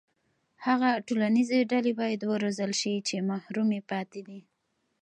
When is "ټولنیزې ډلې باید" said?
1.07-2.21